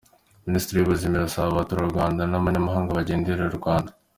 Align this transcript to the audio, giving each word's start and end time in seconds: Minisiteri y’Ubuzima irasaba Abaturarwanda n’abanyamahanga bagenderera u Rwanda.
Minisiteri 0.47 0.77
y’Ubuzima 0.77 1.13
irasaba 1.15 1.47
Abaturarwanda 1.51 2.21
n’abanyamahanga 2.25 2.95
bagenderera 2.97 3.51
u 3.53 3.59
Rwanda. 3.61 3.91